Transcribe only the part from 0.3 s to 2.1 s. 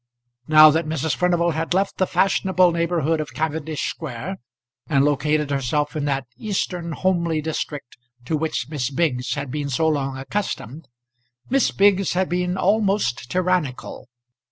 Now that Mrs. Furnival had left the